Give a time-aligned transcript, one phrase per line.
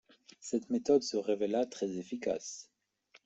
[0.39, 2.71] Cette méthode se révéla très efficace.